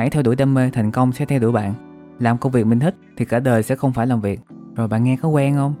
[0.00, 1.74] hãy theo đuổi đam mê, thành công sẽ theo đuổi bạn.
[2.18, 4.40] Làm công việc mình thích thì cả đời sẽ không phải làm việc.
[4.74, 5.74] Rồi bạn nghe có quen không?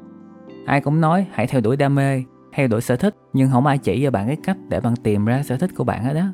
[0.66, 2.22] Ai cũng nói hãy theo đuổi đam mê,
[2.54, 5.24] theo đuổi sở thích, nhưng không ai chỉ cho bạn cái cách để bạn tìm
[5.24, 6.24] ra sở thích của bạn hết đó.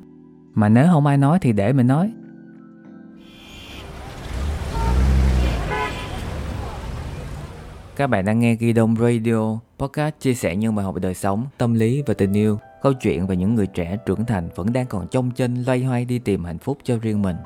[0.54, 2.12] Mà nếu không ai nói thì để mình nói.
[7.96, 11.14] Các bạn đang nghe Ghi Đông Radio, podcast chia sẻ những bài học về đời
[11.14, 14.72] sống, tâm lý và tình yêu, câu chuyện về những người trẻ trưởng thành vẫn
[14.72, 17.36] đang còn trong chân loay hoay đi tìm hạnh phúc cho riêng mình.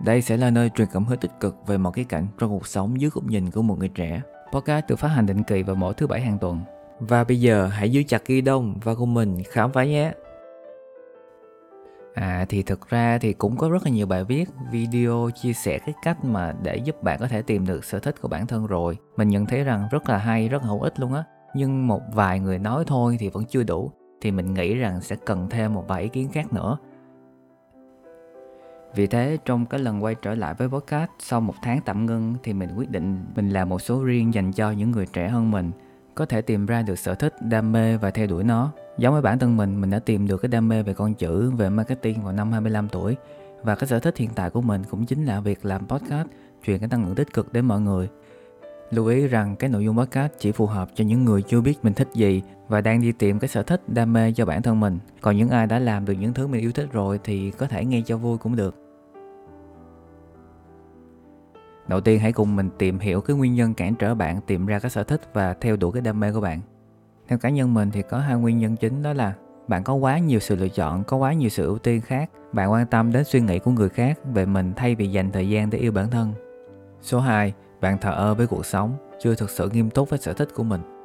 [0.00, 2.66] Đây sẽ là nơi truyền cảm hứng tích cực về một cái cảnh trong cuộc
[2.66, 4.22] sống dưới góc nhìn của một người trẻ.
[4.52, 6.60] Podcast được phát hành định kỳ vào mỗi thứ bảy hàng tuần.
[7.00, 10.12] Và bây giờ hãy giữ chặt ghi đông và cùng mình khám phá nhé.
[12.14, 15.78] À thì thực ra thì cũng có rất là nhiều bài viết, video chia sẻ
[15.78, 18.66] cái cách mà để giúp bạn có thể tìm được sở thích của bản thân
[18.66, 18.96] rồi.
[19.16, 21.24] Mình nhận thấy rằng rất là hay, rất là hữu ích luôn á.
[21.54, 23.92] Nhưng một vài người nói thôi thì vẫn chưa đủ.
[24.20, 26.78] Thì mình nghĩ rằng sẽ cần thêm một vài ý kiến khác nữa.
[28.94, 32.34] Vì thế trong cái lần quay trở lại với podcast sau một tháng tạm ngưng
[32.42, 35.50] thì mình quyết định mình làm một số riêng dành cho những người trẻ hơn
[35.50, 35.70] mình
[36.14, 38.72] có thể tìm ra được sở thích, đam mê và theo đuổi nó.
[38.98, 41.50] Giống với bản thân mình, mình đã tìm được cái đam mê về con chữ,
[41.50, 43.16] về marketing vào năm 25 tuổi
[43.62, 46.28] và cái sở thích hiện tại của mình cũng chính là việc làm podcast,
[46.66, 48.08] truyền cái năng lượng tích cực đến mọi người.
[48.90, 51.78] Lưu ý rằng cái nội dung podcast chỉ phù hợp cho những người chưa biết
[51.82, 54.80] mình thích gì và đang đi tìm cái sở thích, đam mê cho bản thân
[54.80, 54.98] mình.
[55.20, 57.84] Còn những ai đã làm được những thứ mình yêu thích rồi thì có thể
[57.84, 58.74] nghe cho vui cũng được.
[61.88, 64.78] Đầu tiên hãy cùng mình tìm hiểu cái nguyên nhân cản trở bạn tìm ra
[64.78, 66.60] cái sở thích và theo đuổi cái đam mê của bạn.
[67.28, 69.34] Theo cá nhân mình thì có hai nguyên nhân chính đó là
[69.68, 72.72] bạn có quá nhiều sự lựa chọn, có quá nhiều sự ưu tiên khác, bạn
[72.72, 75.70] quan tâm đến suy nghĩ của người khác về mình thay vì dành thời gian
[75.70, 76.32] để yêu bản thân.
[77.00, 80.32] Số 2, bạn thờ ơ với cuộc sống, chưa thực sự nghiêm túc với sở
[80.32, 80.97] thích của mình.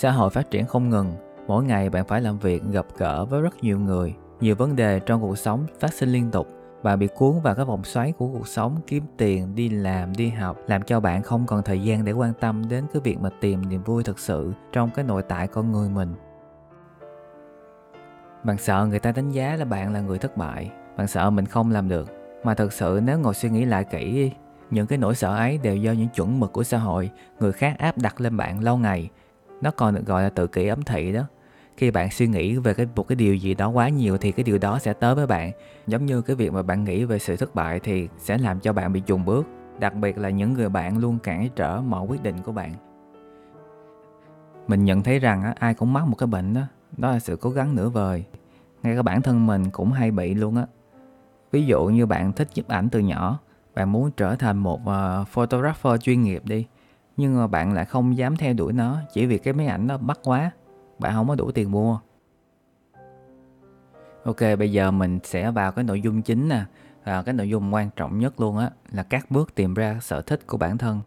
[0.00, 1.12] Xã hội phát triển không ngừng,
[1.46, 5.00] mỗi ngày bạn phải làm việc gặp gỡ với rất nhiều người, nhiều vấn đề
[5.00, 6.48] trong cuộc sống phát sinh liên tục.
[6.82, 10.28] Bạn bị cuốn vào các vòng xoáy của cuộc sống kiếm tiền đi làm đi
[10.28, 13.30] học làm cho bạn không còn thời gian để quan tâm đến cái việc mà
[13.40, 16.14] tìm niềm vui thực sự trong cái nội tại con người mình.
[18.44, 20.70] Bạn sợ người ta đánh giá là bạn là người thất bại.
[20.96, 22.10] Bạn sợ mình không làm được.
[22.44, 24.32] Mà thật sự nếu ngồi suy nghĩ lại kỹ
[24.70, 27.10] những cái nỗi sợ ấy đều do những chuẩn mực của xã hội
[27.40, 29.10] người khác áp đặt lên bạn lâu ngày
[29.60, 31.22] nó còn được gọi là tự kỷ ấm thị đó.
[31.76, 34.44] Khi bạn suy nghĩ về cái một cái điều gì đó quá nhiều thì cái
[34.44, 35.52] điều đó sẽ tới với bạn.
[35.86, 38.72] Giống như cái việc mà bạn nghĩ về sự thất bại thì sẽ làm cho
[38.72, 39.46] bạn bị chùn bước
[39.78, 42.72] đặc biệt là những người bạn luôn cản trở mọi quyết định của bạn.
[44.68, 46.60] Mình nhận thấy rằng á, ai cũng mắc một cái bệnh đó
[46.96, 48.24] đó là sự cố gắng nửa vời.
[48.82, 50.66] Ngay cả bản thân mình cũng hay bị luôn á.
[51.50, 53.38] Ví dụ như bạn thích chụp ảnh từ nhỏ
[53.74, 56.66] bạn muốn trở thành một uh, photographer chuyên nghiệp đi
[57.18, 59.98] nhưng mà bạn lại không dám theo đuổi nó, chỉ vì cái máy ảnh nó
[59.98, 60.50] bắt quá.
[60.98, 61.98] Bạn không có đủ tiền mua.
[64.24, 66.64] Ok, bây giờ mình sẽ vào cái nội dung chính nè.
[67.04, 70.22] Và cái nội dung quan trọng nhất luôn á, là các bước tìm ra sở
[70.22, 71.00] thích của bản thân.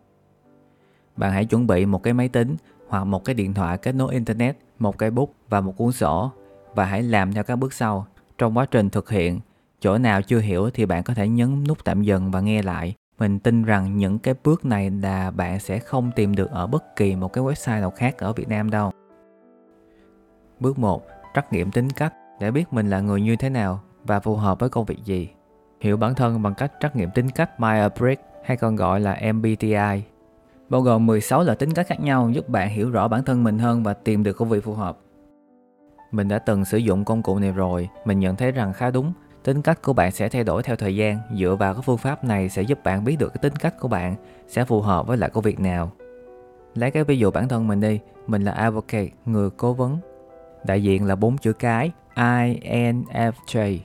[1.18, 2.56] Bạn hãy chuẩn bị một cái máy tính
[2.88, 6.32] hoặc một cái điện thoại kết nối internet, một cái bút và một cuốn sổ.
[6.76, 8.08] Và hãy làm theo các bước sau.
[8.38, 9.40] Trong quá trình thực hiện,
[9.80, 12.96] chỗ nào chưa hiểu thì bạn có thể nhấn nút tạm dừng và nghe lại
[13.22, 16.96] mình tin rằng những cái bước này là bạn sẽ không tìm được ở bất
[16.96, 18.92] kỳ một cái website nào khác ở Việt Nam đâu
[20.59, 21.04] Bước 1.
[21.36, 24.60] Trắc nghiệm tính cách để biết mình là người như thế nào và phù hợp
[24.60, 25.30] với công việc gì.
[25.81, 30.04] Hiểu bản thân bằng cách trắc nghiệm tính cách Myers-Briggs hay còn gọi là MBTI.
[30.70, 33.60] Bao gồm 16 loại tính cách khác nhau giúp bạn hiểu rõ bản thân mình
[33.60, 34.98] hơn và tìm được công việc phù hợp.
[36.12, 39.14] Mình đã từng sử dụng công cụ này rồi, mình nhận thấy rằng khá đúng.
[39.44, 42.24] Tính cách của bạn sẽ thay đổi theo thời gian, dựa vào cái phương pháp
[42.24, 44.16] này sẽ giúp bạn biết được cái tính cách của bạn
[44.47, 45.91] sẽ phù hợp với lại công việc nào.
[46.75, 49.97] Lấy cái ví dụ bản thân mình đi, mình là advocate, người cố vấn
[50.63, 53.80] Đại diện là bốn chữ cái INFJ.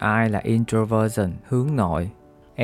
[0.00, 2.10] I là introversion, hướng nội.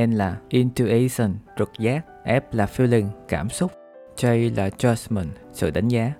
[0.06, 2.04] N là intuition, trực giác.
[2.25, 3.72] F là feeling, cảm xúc.
[4.16, 6.12] J là judgment, sự đánh giá.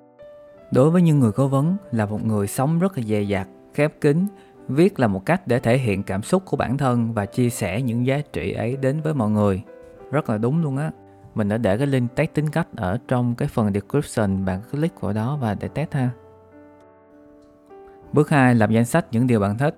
[0.71, 3.93] Đối với những người cố vấn là một người sống rất là dè dặt, khép
[4.01, 4.27] kín,
[4.69, 7.81] viết là một cách để thể hiện cảm xúc của bản thân và chia sẻ
[7.81, 9.63] những giá trị ấy đến với mọi người.
[10.11, 10.91] Rất là đúng luôn á.
[11.35, 15.01] Mình đã để cái link test tính cách ở trong cái phần description, bạn click
[15.01, 16.09] vào đó và để test ha.
[18.13, 18.55] Bước 2.
[18.55, 19.77] Lập danh sách những điều bạn thích.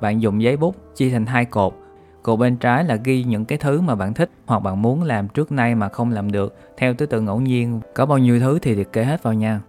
[0.00, 1.74] Bạn dùng giấy bút chia thành hai cột.
[2.22, 5.28] Cột bên trái là ghi những cái thứ mà bạn thích hoặc bạn muốn làm
[5.28, 7.80] trước nay mà không làm được theo thứ tự ngẫu nhiên.
[7.94, 9.60] Có bao nhiêu thứ thì liệt kê hết vào nha.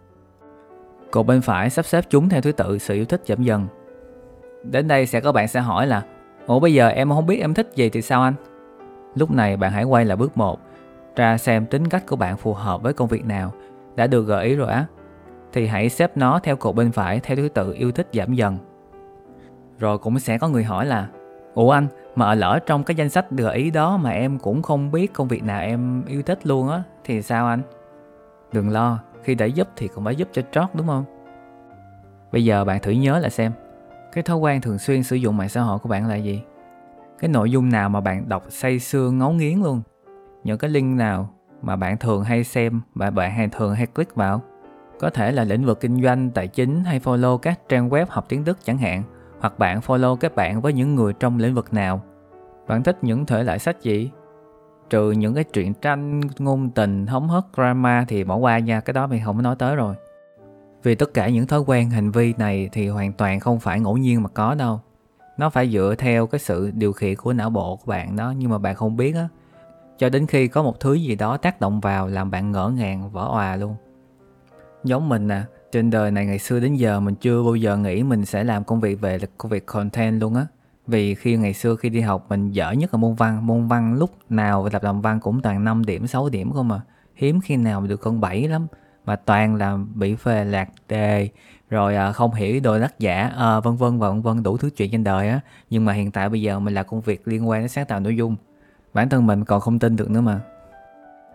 [1.12, 3.68] Cột bên phải sắp xếp chúng theo thứ tự sự yêu thích giảm dần.
[4.64, 6.04] Đến đây sẽ có bạn sẽ hỏi là,
[6.48, 8.34] Ủa, bây giờ em không biết em thích gì thì sao anh?
[9.16, 10.60] Lúc này bạn hãy quay lại bước 1
[11.16, 13.52] ra xem tính cách của bạn phù hợp với công việc nào
[13.96, 14.86] Đã được gợi ý rồi á
[15.54, 18.58] thì hãy xếp nó theo cột bên phải, theo thứ tự yêu thích giảm dần.
[19.80, 21.08] Rồi cũng sẽ có người hỏi là,
[21.54, 24.62] ủa anh, mà ở lỡ trong cái danh sách gợi ý đó mà em cũng
[24.62, 27.62] không biết công việc nào em yêu thích luôn á, thì sao anh
[28.52, 31.06] đừng lo, khi đã giúp thì cũng phải giúp cho trót, đúng không
[32.32, 33.52] bây giờ bạn thử nhớ lại xem
[34.12, 36.42] cái thói quen thường xuyên sử dụng mạng xã hội của bạn là gì?
[37.20, 39.82] Cái nội dung nào mà bạn đọc say sưa, ngấu nghiến luôn?
[40.44, 41.30] Những cái link nào
[41.62, 44.42] mà bạn thường hay xem và bạn hay thường hay click vào?
[45.00, 48.26] Có thể là lĩnh vực kinh doanh, tài chính hay follow các trang web học
[48.30, 49.04] tiếng đức chẳng hạn,
[49.40, 52.02] hoặc bạn follow các bạn với những người trong lĩnh vực nào?
[52.68, 54.12] Bạn thích những thể loại sách gì?
[54.90, 58.94] Trừ những cái truyện tranh, ngôn tình, hóng hớt, drama thì bỏ qua nha, cái
[58.94, 59.96] đó mình không nói tới rồi
[60.84, 63.98] vì tất cả những thói quen hành vi này thì hoàn toàn không phải ngẫu
[63.98, 64.80] nhiên mà có đâu.
[65.38, 68.52] Nó phải dựa theo cái sự điều khiển của não bộ của bạn đó nhưng
[68.52, 69.28] mà bạn không biết á.
[69.98, 73.12] Cho đến khi có một thứ gì đó tác động vào làm bạn ngỡ ngàng
[73.12, 73.76] vỡ òa luôn.
[74.84, 77.78] Giống mình nè à, trên đời này ngày xưa đến giờ mình chưa bao giờ
[77.78, 80.46] nghĩ mình sẽ làm công việc về công việc content luôn á.
[80.88, 83.48] Vì khi ngày xưa khi đi học mình dở nhất là môn văn.
[83.48, 86.82] Môn văn lúc nào tập làm văn cũng toàn 5 điểm 6 điểm không mà
[87.16, 88.68] hiếm khi nào được con 7 lắm
[89.06, 91.30] mà toàn là bị phê lạc đề
[91.70, 94.70] rồi à, không hiểu đồ tác giả à, vân vân và vân vân đủ thứ
[94.70, 95.40] chuyện trên đời á.
[95.70, 98.00] Nhưng mà hiện tại bây giờ mình là công việc liên quan đến sáng tạo
[98.00, 98.36] nội dung.
[98.94, 100.40] Bản thân mình còn không tin được nữa mà.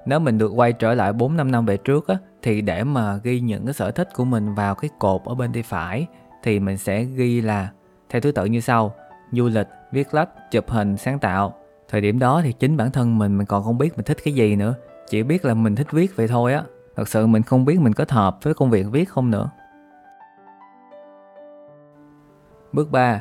[0.07, 3.17] Nếu mình được quay trở lại 4 5 năm về trước á thì để mà
[3.17, 6.07] ghi những cái sở thích của mình vào cái cột ở bên tay phải
[6.43, 7.69] thì mình sẽ ghi là
[8.11, 8.95] theo thứ tự như sau
[9.33, 11.55] du lịch viết lách chụp hình sáng tạo.
[11.89, 14.35] Thời điểm đó thì chính bản thân mình mình còn không biết mình thích cái
[14.35, 14.75] gì nữa.
[15.11, 16.63] Chỉ biết là mình thích viết vậy thôi á
[16.97, 19.51] thật sự mình không biết mình có hợp với công việc viết không nữa.
[22.73, 23.21] Bước 3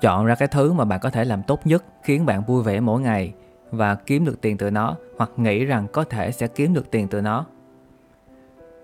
[0.00, 2.80] chọn ra cái thứ mà bạn có thể làm tốt nhất, khiến bạn vui vẻ
[2.80, 3.34] mỗi ngày
[3.70, 7.08] và kiếm được tiền từ nó, hoặc nghĩ rằng có thể sẽ kiếm được tiền
[7.08, 7.46] từ nó.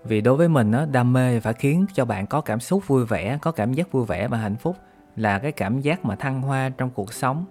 [0.05, 3.05] Vì đối với mình á, đam mê phải khiến cho bạn có cảm xúc vui
[3.05, 4.77] vẻ, có cảm giác vui vẻ và hạnh phúc
[5.17, 7.45] là cái cảm giác mà thăng hoa trong cuộc sống,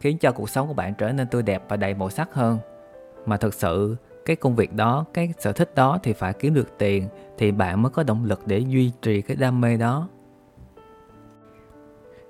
[0.00, 2.58] khiến cho cuộc sống của bạn trở nên tươi đẹp và đầy màu sắc hơn.
[3.26, 6.78] Mà thực sự cái công việc đó, cái sở thích đó thì phải kiếm được
[6.78, 7.08] tiền
[7.38, 10.08] thì bạn mới có động lực để duy trì cái đam mê đó.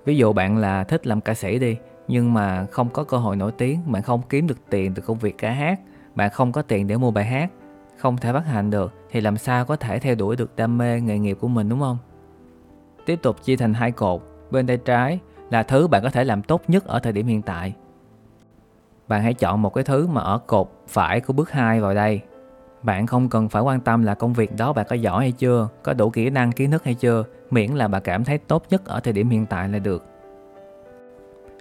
[0.04, 1.76] Ví dụ bạn là thích làm ca sĩ đi,
[2.08, 5.18] nhưng mà không có cơ hội nổi tiếng, bạn không kiếm được tiền từ công
[5.18, 5.80] việc ca hát,
[6.14, 7.50] bạn không có tiền để mua bài hát,
[7.96, 11.00] không thể phát hành được thì làm sao có thể theo đuổi được đam mê
[11.00, 11.98] nghề nghiệp của mình, đúng không?
[13.06, 14.22] Tiếp tục chia thành hai cột.
[14.50, 15.18] Bên tay trái
[15.50, 17.74] là thứ bạn có thể làm tốt nhất ở thời điểm hiện tại
[19.08, 22.20] bạn hãy chọn một cái thứ mà ở cột phải của bước 2 vào đây.
[22.82, 25.68] Bạn không cần phải quan tâm là công việc đó bạn có giỏi hay chưa,
[25.82, 28.84] có đủ kỹ năng, kiến thức hay chưa, miễn là bạn cảm thấy tốt nhất
[28.84, 30.04] ở thời điểm hiện tại là được.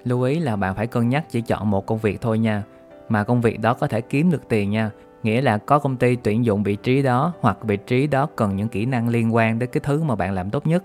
[0.03, 2.63] Lưu ý là bạn phải cân nhắc chỉ chọn một công việc thôi nha,
[3.09, 4.91] mà công việc đó có thể kiếm được tiền nha.
[5.23, 8.55] Nghĩa là có công ty tuyển dụng vị trí đó hoặc vị trí đó cần
[8.55, 10.83] những kỹ năng liên quan đến cái thứ mà bạn làm tốt nhất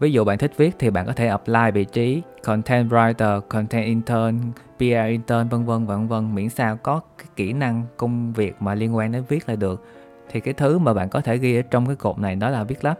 [0.00, 3.84] ví dụ bạn thích viết thì bạn có thể apply vị trí content writer, content
[3.84, 4.38] intern
[4.78, 8.74] PR intern, vân vân vân vân, miễn sao có cái kỹ năng, công việc mà
[8.74, 9.84] liên quan đến viết là được.
[10.30, 12.64] Thì cái thứ mà bạn có thể ghi ở trong cái cột này đó là
[12.64, 12.98] viết lách.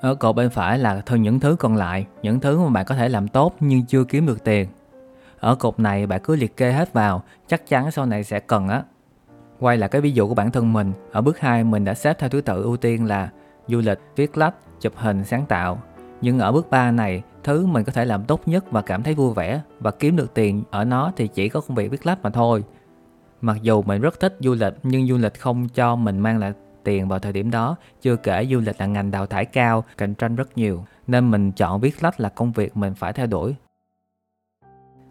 [0.00, 2.94] Ở cột bên phải là thôi những thứ còn lại, những thứ mà bạn có
[2.94, 4.68] thể làm tốt nhưng chưa kiếm được tiền.
[5.40, 8.68] Ở cột này bạn cứ liệt kê hết vào, chắc chắn sau này sẽ cần
[8.68, 8.82] á.
[9.60, 12.18] Quay lại cái ví dụ của bản thân mình, ở bước 2 mình đã xếp
[12.18, 13.30] theo thứ tự ưu tiên là
[13.68, 15.82] du lịch, viết lách, chụp hình, sáng tạo
[16.20, 19.14] nhưng ở bước 3 này, thứ mình có thể làm tốt nhất và cảm thấy
[19.14, 22.22] vui vẻ và kiếm được tiền ở nó thì chỉ có công việc viết lách
[22.22, 22.64] mà thôi.
[23.40, 26.52] Mặc dù mình rất thích du lịch, nhưng du lịch không cho mình mang lại
[26.84, 30.14] tiền vào thời điểm đó, chưa kể du lịch là ngành đào thải cao, cạnh
[30.14, 33.54] tranh rất nhiều, nên mình chọn viết lách là công việc mình phải theo đuổi.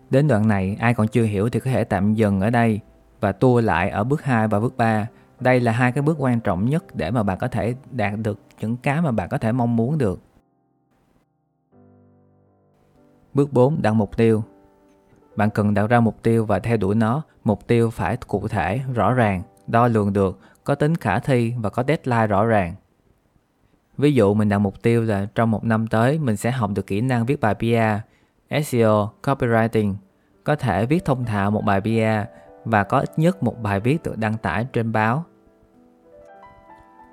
[0.09, 2.79] Đến đoạn này, ai còn chưa hiểu thì có thể tạm dừng ở đây
[3.19, 5.07] và tua lại ở bước 2 và bước 3
[5.39, 8.39] đây là hai cái bước quan trọng nhất để mà bạn có thể đạt được
[8.59, 10.19] những cái mà bạn có thể mong muốn được.
[13.37, 13.81] Bước 4.
[13.81, 14.43] Đặt mục tiêu
[15.35, 17.21] Bạn cần đặt ra mục tiêu và theo đuổi nó.
[17.43, 21.69] Mục tiêu phải cụ thể, rõ ràng, đo lường được, có tính khả thi và
[21.69, 22.75] có deadline rõ ràng.
[23.97, 26.87] Ví dụ mình đặt mục tiêu là trong một năm tới mình sẽ học được
[26.87, 29.95] kỹ năng viết bài PR, SEO, copywriting,
[30.43, 32.29] có thể viết thông thạo một bài PR
[32.65, 35.25] và có ít nhất một bài viết được đăng tải trên báo.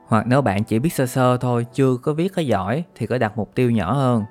[0.06, 3.18] Hoặc nếu bạn chỉ biết sơ sơ thôi, chưa có viết có giỏi thì có
[3.18, 4.24] đặt mục tiêu nhỏ hơn.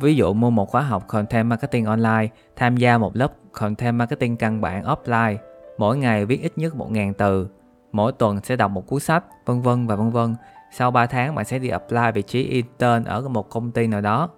[0.00, 4.36] Ví dụ mua một khóa học Content Marketing Online, tham gia một lớp Content Marketing
[4.36, 5.36] căn bản offline,
[5.78, 7.48] mỗi ngày viết ít nhất 1.000 từ,
[7.92, 10.34] mỗi tuần sẽ đọc một cuốn sách, vân vân và vân vân.
[10.72, 14.00] Sau 3 tháng bạn sẽ đi apply vị trí intern ở một công ty nào
[14.00, 14.28] đó.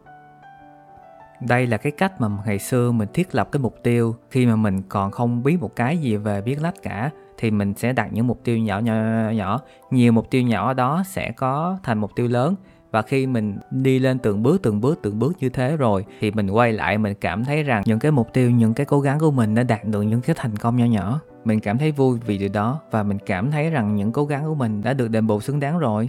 [1.40, 4.57] Đây là cái cách mà ngày xưa mình thiết lập cái mục tiêu khi mà
[4.57, 8.12] mình còn không biết một cái gì về viết lách cả thì mình sẽ đặt
[8.12, 8.95] những mục tiêu nhỏ nhỏ
[9.35, 12.54] nhỏ nhiều mục tiêu nhỏ đó sẽ có thành mục tiêu lớn
[12.92, 16.30] và khi mình đi lên từng bước từng bước từng bước như thế rồi thì
[16.30, 19.18] mình quay lại mình cảm thấy rằng những cái mục tiêu những cái cố gắng
[19.18, 22.18] của mình đã đạt được những cái thành công nhỏ nhỏ mình cảm thấy vui
[22.26, 25.08] vì điều đó và mình cảm thấy rằng những cố gắng của mình đã được
[25.08, 26.08] đền bù xứng đáng rồi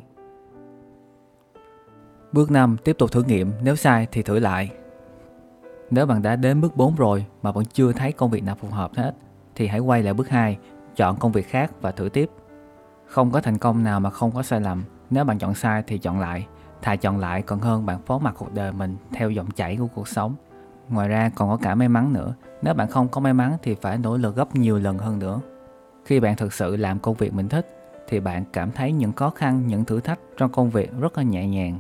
[2.34, 2.78] Bước 5.
[2.84, 4.72] Tiếp tục thử nghiệm, nếu sai thì thử lại.
[5.92, 8.68] Nếu bạn đã đến bước 4 rồi mà vẫn chưa thấy công việc nào phù
[8.68, 9.14] hợp hết
[9.56, 10.58] thì hãy quay lại bước 2,
[10.96, 12.30] chọn công việc khác và thử tiếp.
[13.06, 14.84] Không có thành công nào mà không có sai lầm.
[15.10, 16.48] Nếu bạn chọn sai thì chọn lại.
[16.84, 19.88] Thà chọn lại còn hơn bạn phó mặc cuộc đời mình theo dòng chảy của
[19.96, 20.36] cuộc sống.
[20.90, 22.34] Ngoài ra còn có cả may mắn nữa.
[22.62, 25.40] Nếu bạn không có may mắn thì phải nỗ lực gấp nhiều lần hơn nữa.
[26.06, 27.68] Khi bạn thực sự làm công việc mình thích
[28.08, 31.24] thì bạn cảm thấy những khó khăn, những thử thách trong công việc rất là
[31.24, 31.80] nhẹ nhàng.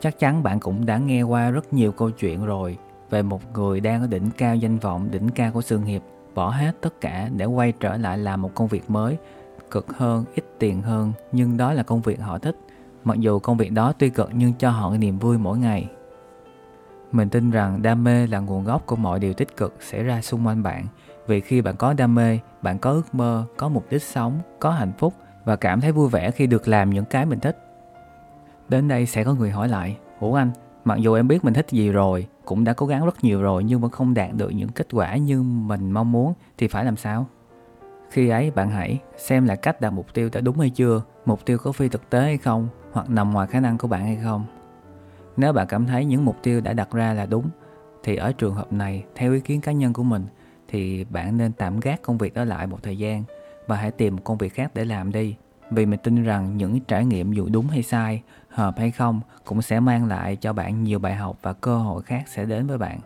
[0.00, 2.78] Chắc chắn bạn cũng đã nghe qua rất nhiều câu chuyện rồi
[3.10, 6.02] về một người đang ở đỉnh cao danh vọng, đỉnh cao của sự nghiệp,
[6.34, 9.16] bỏ hết tất cả để quay trở lại làm một công việc mới,
[9.70, 12.56] cực hơn, ít tiền hơn, nhưng đó là công việc họ thích.
[13.08, 15.88] Mặc dù công việc đó tuy cực nhưng cho họ niềm vui mỗi ngày.
[17.12, 20.22] Mình tin rằng đam mê là nguồn gốc của mọi điều tích cực xảy ra
[20.22, 20.86] xung quanh bạn.
[21.26, 24.70] Vì khi bạn có đam mê, bạn có ước mơ, có mục đích sống, có
[24.70, 27.58] hạnh phúc và cảm thấy vui vẻ khi được làm những cái mình thích.
[28.68, 30.50] Đến đây sẽ có người hỏi lại, Ủa anh,
[30.84, 33.64] mặc dù em biết mình thích gì rồi, cũng đã cố gắng rất nhiều rồi
[33.64, 36.96] nhưng vẫn không đạt được những kết quả như mình mong muốn thì phải làm
[36.96, 37.26] sao?
[38.10, 41.44] Khi ấy bạn hãy xem lại cách đặt mục tiêu đã đúng hay chưa, mục
[41.44, 44.18] tiêu có phi thực tế hay không, hoặc nằm ngoài khả năng của bạn hay
[44.22, 44.44] không.
[45.36, 47.48] Nếu bạn cảm thấy những mục tiêu đã đặt ra là đúng,
[48.02, 50.26] thì ở trường hợp này, theo ý kiến cá nhân của mình,
[50.68, 53.24] thì bạn nên tạm gác công việc đó lại một thời gian
[53.66, 55.36] và hãy tìm một công việc khác để làm đi.
[55.70, 59.62] Vì mình tin rằng những trải nghiệm dù đúng hay sai hợp hay không cũng
[59.62, 62.78] sẽ mang lại cho bạn nhiều bài học và cơ hội khác sẽ đến với
[62.78, 62.98] bạn.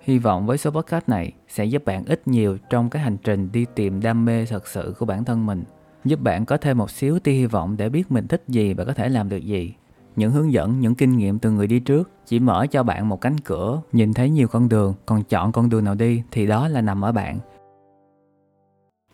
[0.00, 3.52] Hy vọng với số podcast này sẽ giúp bạn ít nhiều trong cái hành trình
[3.52, 5.64] đi tìm đam mê thật sự của bản thân mình
[6.04, 8.84] giúp bạn có thêm một xíu tia hy vọng để biết mình thích gì và
[8.84, 9.74] có thể làm được gì
[10.16, 13.20] những hướng dẫn, những kinh nghiệm từ người đi trước chỉ mở cho bạn một
[13.20, 16.68] cánh cửa, nhìn thấy nhiều con đường, còn chọn con đường nào đi thì đó
[16.68, 17.38] là nằm ở bạn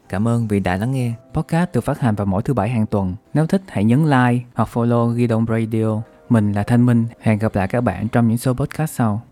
[0.09, 1.13] Cảm ơn vì đã lắng nghe.
[1.35, 3.15] Podcast được phát hành vào mỗi thứ bảy hàng tuần.
[3.35, 6.03] Nếu thích, hãy nhấn like hoặc follow Ghi đông Radio.
[6.29, 7.07] Mình là Thanh Minh.
[7.21, 9.23] Hẹn gặp lại các bạn trong những số podcast sau.